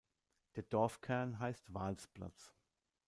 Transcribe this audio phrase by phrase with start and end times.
[0.55, 2.55] Der Dorfkern heisst "Vals-Platz".